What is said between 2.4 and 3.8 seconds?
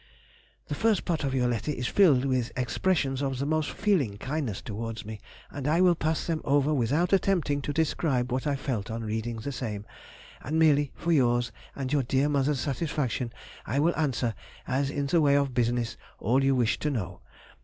expressions of the most